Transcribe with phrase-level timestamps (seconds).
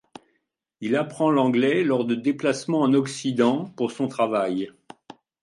[0.79, 4.71] Il apprend l'anglais lors de déplacements en Occident pour son travail.